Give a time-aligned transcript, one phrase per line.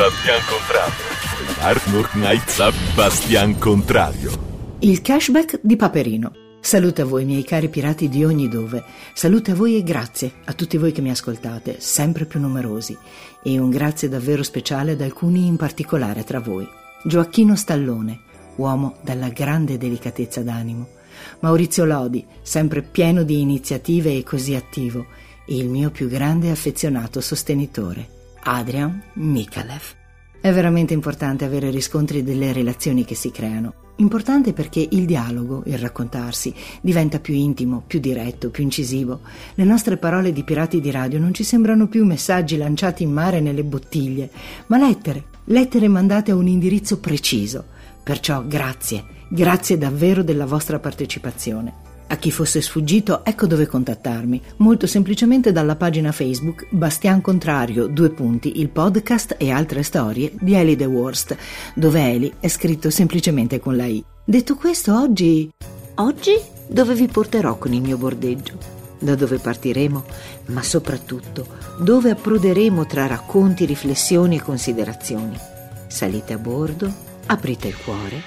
[0.00, 1.60] Bastian Contrario.
[1.60, 4.30] Arnold Knight Bastian Contrario.
[4.78, 6.32] Il cashback di Paperino.
[6.58, 8.82] Salute a voi, miei cari pirati di ogni dove.
[9.12, 12.96] Salute a voi e grazie a tutti voi che mi ascoltate, sempre più numerosi.
[13.42, 16.66] E un grazie davvero speciale ad alcuni in particolare tra voi.
[17.04, 18.20] Gioacchino Stallone,
[18.56, 20.88] uomo dalla grande delicatezza d'animo.
[21.40, 25.08] Maurizio Lodi, sempre pieno di iniziative e così attivo.
[25.46, 28.19] E il mio più grande e affezionato sostenitore.
[28.42, 29.82] Adrian Mikalev.
[30.40, 33.74] È veramente importante avere riscontri delle relazioni che si creano.
[33.96, 39.20] Importante perché il dialogo, il raccontarsi, diventa più intimo, più diretto, più incisivo.
[39.54, 43.40] Le nostre parole di pirati di radio non ci sembrano più messaggi lanciati in mare
[43.40, 44.30] nelle bottiglie,
[44.68, 47.66] ma lettere, lettere mandate a un indirizzo preciso.
[48.02, 51.89] Perciò grazie, grazie davvero della vostra partecipazione.
[52.12, 54.42] A chi fosse sfuggito, ecco dove contattarmi.
[54.56, 60.54] Molto semplicemente dalla pagina Facebook Bastian Contrario, due punti, il podcast e altre storie di
[60.54, 61.36] Eli The Worst,
[61.72, 64.04] dove Eli è scritto semplicemente con la I.
[64.24, 65.48] Detto questo, oggi...
[65.94, 66.32] Oggi
[66.66, 68.58] dove vi porterò con il mio bordeggio?
[68.98, 70.04] Da dove partiremo?
[70.46, 71.46] Ma soprattutto
[71.78, 75.38] dove approderemo tra racconti, riflessioni e considerazioni.
[75.86, 76.92] Salite a bordo,
[77.26, 78.20] aprite il cuore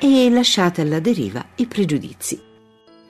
[0.00, 2.48] e lasciate alla deriva i pregiudizi.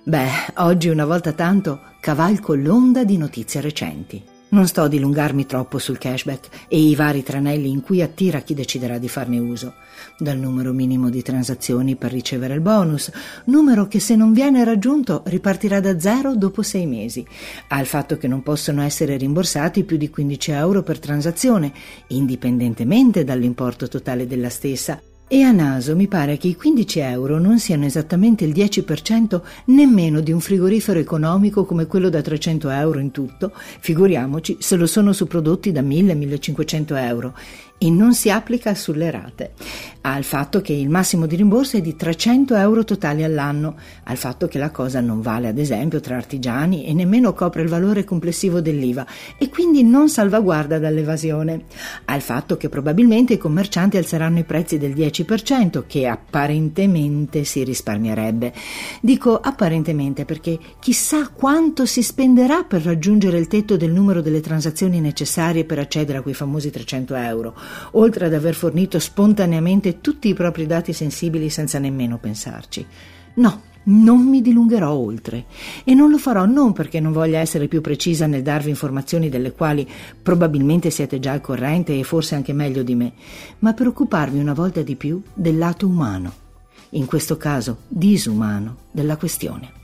[0.02, 4.22] Beh, oggi una volta tanto cavalco l'onda di notizie recenti.
[4.48, 8.54] Non sto a dilungarmi troppo sul cashback e i vari tranelli in cui attira chi
[8.54, 9.74] deciderà di farne uso.
[10.18, 13.12] Dal numero minimo di transazioni per ricevere il bonus,
[13.44, 17.24] numero che se non viene raggiunto ripartirà da zero dopo sei mesi,
[17.68, 21.72] al fatto che non possono essere rimborsati più di 15 euro per transazione,
[22.08, 25.00] indipendentemente dall'importo totale della stessa,
[25.32, 30.18] e a naso mi pare che i 15 euro non siano esattamente il 10% nemmeno
[30.18, 35.12] di un frigorifero economico come quello da 300 euro in tutto, figuriamoci se lo sono
[35.12, 37.34] su prodotti da 1000-1500 euro
[37.82, 39.52] e non si applica sulle rate,
[40.02, 44.48] al fatto che il massimo di rimborso è di 300 euro totali all'anno, al fatto
[44.48, 48.60] che la cosa non vale ad esempio tra artigiani e nemmeno copre il valore complessivo
[48.60, 49.06] dell'IVA
[49.38, 51.64] e quindi non salvaguarda dall'evasione,
[52.04, 58.52] al fatto che probabilmente i commercianti alzeranno i prezzi del 10% che apparentemente si risparmierebbe.
[59.00, 65.00] Dico apparentemente perché chissà quanto si spenderà per raggiungere il tetto del numero delle transazioni
[65.00, 70.34] necessarie per accedere a quei famosi 300 euro oltre ad aver fornito spontaneamente tutti i
[70.34, 72.86] propri dati sensibili senza nemmeno pensarci.
[73.34, 75.46] No, non mi dilungherò oltre
[75.84, 79.52] e non lo farò non perché non voglia essere più precisa nel darvi informazioni delle
[79.52, 79.88] quali
[80.22, 83.12] probabilmente siete già al corrente e forse anche meglio di me,
[83.60, 86.32] ma per occuparvi una volta di più del lato umano,
[86.90, 89.79] in questo caso disumano, della questione.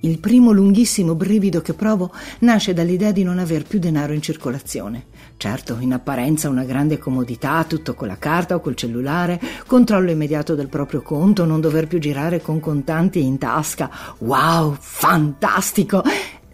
[0.00, 5.06] Il primo lunghissimo brivido che provo nasce dall'idea di non aver più denaro in circolazione.
[5.36, 10.54] Certo, in apparenza una grande comodità, tutto con la carta o col cellulare, controllo immediato
[10.54, 13.90] del proprio conto, non dover più girare con contanti in tasca.
[14.18, 16.02] Wow, fantastico!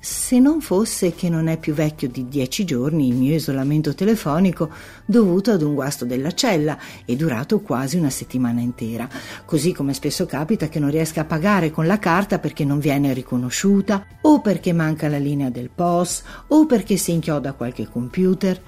[0.05, 4.69] Se non fosse che non è più vecchio di dieci giorni il mio isolamento telefonico
[5.07, 6.77] dovuto ad un guasto della cella
[7.07, 9.09] e durato quasi una settimana intera,
[9.47, 13.15] così come spesso capita che non riesca a pagare con la carta perché non viene
[13.15, 18.61] riconosciuta o perché manca la linea del POS o perché si inchioda qualche computer.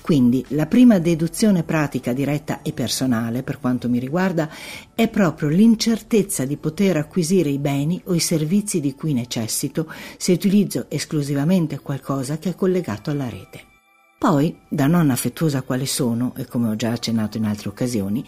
[0.00, 4.48] Quindi la prima deduzione pratica diretta e personale, per quanto mi riguarda,
[4.94, 10.32] è proprio l'incertezza di poter acquisire i beni o i servizi di cui necessito se
[10.32, 13.64] utilizzo esclusivamente qualcosa che è collegato alla rete.
[14.18, 18.24] Poi, da nonna affettuosa quale sono, e come ho già accennato in altre occasioni,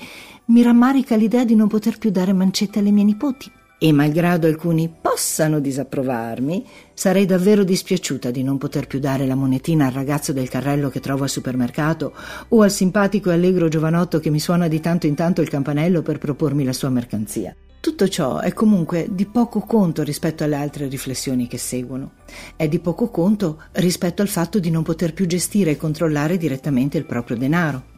[0.46, 3.50] mi rammarica l'idea di non poter più dare mancette alle mie nipoti
[3.84, 9.86] e malgrado alcuni possano disapprovarmi, sarei davvero dispiaciuta di non poter più dare la monetina
[9.86, 12.12] al ragazzo del carrello che trovo al supermercato
[12.50, 16.00] o al simpatico e allegro giovanotto che mi suona di tanto in tanto il campanello
[16.00, 17.56] per propormi la sua mercanzia.
[17.80, 22.12] Tutto ciò è comunque di poco conto rispetto alle altre riflessioni che seguono.
[22.54, 26.98] È di poco conto rispetto al fatto di non poter più gestire e controllare direttamente
[26.98, 27.91] il proprio denaro.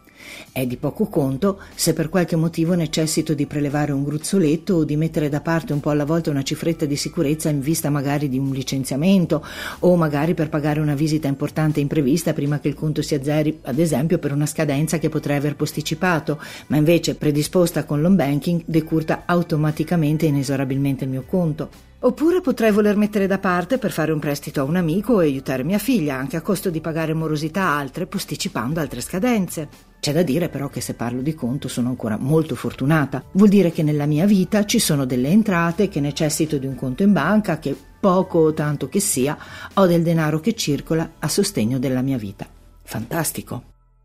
[0.53, 4.97] È di poco conto se per qualche motivo necessito di prelevare un gruzzoletto o di
[4.97, 8.39] mettere da parte un po' alla volta una cifretta di sicurezza in vista magari di
[8.39, 9.45] un licenziamento
[9.81, 13.79] o magari per pagare una visita importante imprevista prima che il conto si azzeri, ad
[13.79, 19.23] esempio per una scadenza che potrei aver posticipato, ma invece predisposta con l'home banking decurta
[19.27, 21.93] automaticamente e inesorabilmente il mio conto.
[22.01, 25.65] Oppure potrei voler mettere da parte per fare un prestito a un amico e aiutare
[25.65, 29.69] mia figlia, anche a costo di pagare morosità altre, posticipando altre scadenze.
[30.05, 33.25] C'è da dire però che se parlo di conto sono ancora molto fortunata.
[33.33, 37.03] Vuol dire che nella mia vita ci sono delle entrate, che necessito di un conto
[37.03, 39.35] in banca, che poco o tanto che sia,
[39.73, 42.47] ho del denaro che circola a sostegno della mia vita.
[42.83, 43.63] Fantastico.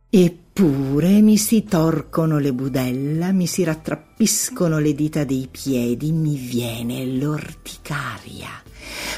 [0.09, 7.05] Eppure mi si torcono le budella, mi si rattrappiscono le dita dei piedi, mi viene
[7.07, 8.47] l'orticaria.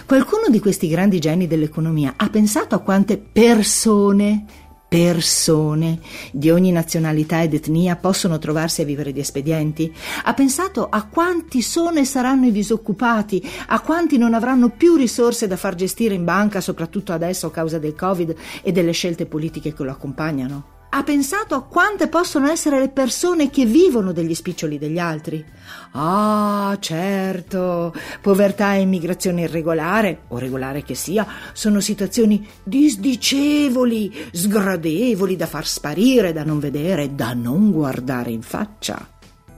[0.08, 4.46] Qualcuno di questi grandi geni dell'economia ha pensato a quante persone
[4.92, 6.02] persone
[6.34, 9.90] di ogni nazionalità ed etnia possono trovarsi a vivere di espedienti?
[10.26, 15.48] Ha pensato a quanti sono e saranno i disoccupati, a quanti non avranno più risorse
[15.48, 19.74] da far gestire in banca, soprattutto adesso a causa del Covid e delle scelte politiche
[19.74, 20.81] che lo accompagnano?
[20.94, 25.44] Ha pensato a quante possono essere le persone che vivono degli spiccioli degli altri?
[25.92, 35.46] Ah, certo, povertà e immigrazione irregolare, o regolare che sia, sono situazioni disdicevoli, sgradevoli da
[35.46, 39.08] far sparire, da non vedere, da non guardare in faccia.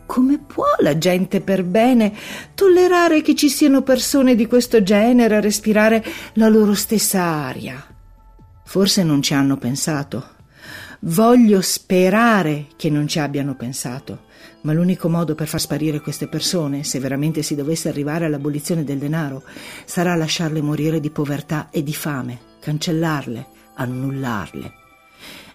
[0.05, 2.13] Come può la gente per bene
[2.53, 7.83] tollerare che ci siano persone di questo genere a respirare la loro stessa aria?
[8.63, 10.41] Forse non ci hanno pensato.
[11.05, 14.21] Voglio sperare che non ci abbiano pensato,
[14.61, 18.99] ma l'unico modo per far sparire queste persone, se veramente si dovesse arrivare all'abolizione del
[18.99, 19.43] denaro,
[19.83, 24.73] sarà lasciarle morire di povertà e di fame, cancellarle, annullarle.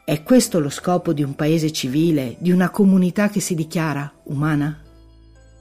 [0.04, 4.82] È questo lo scopo di un paese civile, di una comunità che si dichiara umana?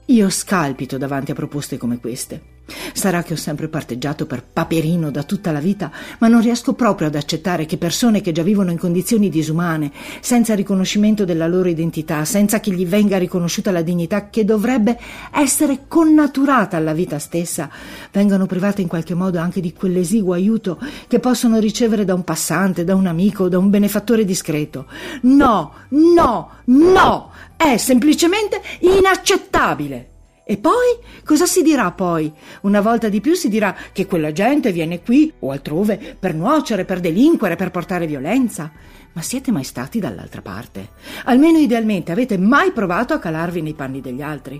[0.04, 2.57] Io scalpito davanti a proposte come queste.
[2.92, 7.08] Sarà che ho sempre parteggiato per Paperino da tutta la vita, ma non riesco proprio
[7.08, 12.24] ad accettare che persone che già vivono in condizioni disumane, senza riconoscimento della loro identità,
[12.24, 14.98] senza che gli venga riconosciuta la dignità che dovrebbe
[15.32, 17.70] essere connaturata alla vita stessa,
[18.12, 22.84] vengano private in qualche modo anche di quell'esiguo aiuto che possono ricevere da un passante,
[22.84, 24.86] da un amico, da un benefattore discreto.
[25.22, 27.30] No, no, no!
[27.56, 30.17] È semplicemente inaccettabile!
[30.50, 30.96] E poi?
[31.26, 32.32] Cosa si dirà poi?
[32.62, 36.86] Una volta di più si dirà che quella gente viene qui o altrove per nuocere,
[36.86, 38.72] per delinquere, per portare violenza.
[39.12, 40.92] Ma siete mai stati dall'altra parte?
[41.24, 44.58] Almeno idealmente avete mai provato a calarvi nei panni degli altri?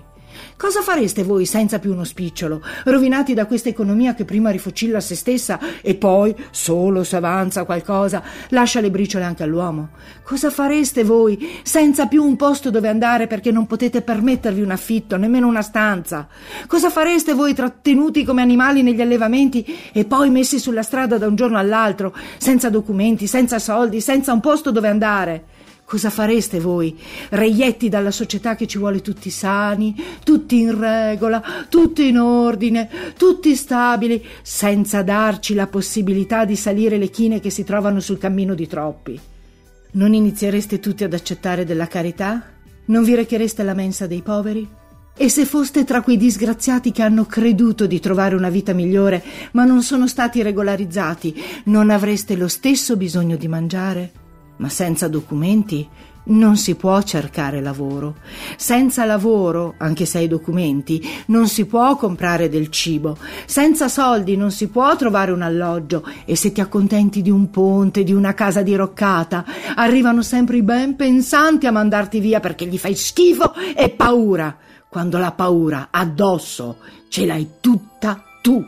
[0.57, 5.15] Cosa fareste voi senza più uno spicciolo, rovinati da questa economia che prima rifocilla se
[5.15, 9.89] stessa e poi, solo se avanza qualcosa, lascia le briciole anche all'uomo?
[10.23, 15.17] Cosa fareste voi senza più un posto dove andare perché non potete permettervi un affitto,
[15.17, 16.27] nemmeno una stanza?
[16.67, 21.35] Cosa fareste voi trattenuti come animali negli allevamenti e poi messi sulla strada da un
[21.35, 25.43] giorno all'altro, senza documenti, senza soldi, senza un posto dove andare?
[25.89, 26.95] Cosa fareste voi,
[27.29, 32.87] reietti dalla società che ci vuole tutti sani, tutti in regola, tutti in ordine,
[33.17, 38.53] tutti stabili, senza darci la possibilità di salire le chine che si trovano sul cammino
[38.53, 39.19] di troppi?
[39.93, 42.43] Non iniziereste tutti ad accettare della carità?
[42.85, 44.69] Non vi rechereste alla mensa dei poveri?
[45.17, 49.65] E se foste tra quei disgraziati che hanno creduto di trovare una vita migliore, ma
[49.65, 54.11] non sono stati regolarizzati, non avreste lo stesso bisogno di mangiare?
[54.59, 55.87] Ma senza documenti
[56.29, 58.17] non si può cercare lavoro.
[58.55, 63.17] Senza lavoro, anche se hai documenti, non si può comprare del cibo.
[63.45, 68.03] Senza soldi non si può trovare un alloggio e se ti accontenti di un ponte,
[68.03, 69.45] di una casa diroccata,
[69.75, 74.55] arrivano sempre i ben pensanti a mandarti via perché gli fai schifo e paura.
[74.87, 76.77] Quando la paura addosso
[77.09, 78.63] ce l'hai tutta tu.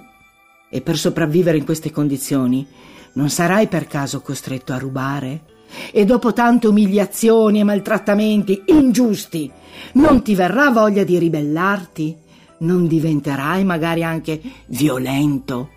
[0.69, 2.65] E per sopravvivere in queste condizioni
[3.13, 5.43] non sarai per caso costretto a rubare?
[5.91, 9.51] E dopo tante umiliazioni e maltrattamenti ingiusti,
[9.93, 12.17] non ti verrà voglia di ribellarti?
[12.59, 15.69] Non diventerai magari anche violento?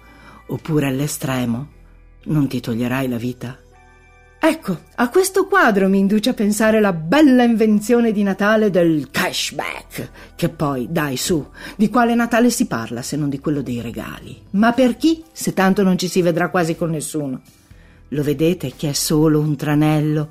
[0.46, 1.68] Oppure all'estremo
[2.24, 3.58] non ti toglierai la vita?
[4.46, 10.10] Ecco, a questo quadro mi induce a pensare la bella invenzione di Natale del cashback,
[10.36, 11.46] che poi, dai su,
[11.76, 14.38] di quale Natale si parla se non di quello dei regali?
[14.50, 17.40] Ma per chi, se tanto non ci si vedrà quasi con nessuno?
[18.08, 20.30] Lo vedete che è solo un tranello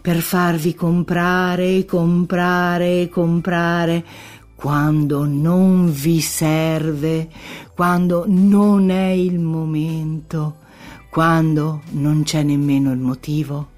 [0.00, 4.04] per farvi comprare, comprare, comprare
[4.54, 7.28] quando non vi serve,
[7.74, 10.56] quando non è il momento,
[11.08, 13.68] quando non c'è nemmeno il motivo.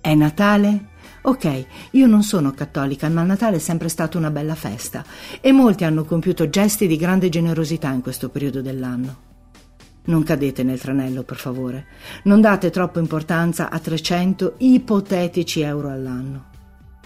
[0.00, 0.96] È Natale?
[1.22, 5.04] Ok, io non sono cattolica, ma Natale è sempre stata una bella festa
[5.40, 9.27] e molti hanno compiuto gesti di grande generosità in questo periodo dell'anno.
[10.08, 11.86] Non cadete nel tranello, per favore.
[12.24, 16.46] Non date troppa importanza a 300 ipotetici euro all'anno.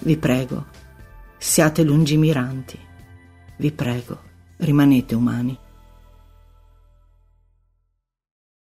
[0.00, 0.66] Vi prego,
[1.37, 2.78] siate lungimiranti.
[3.56, 4.21] Vi prego,
[4.59, 5.59] rimanete umani.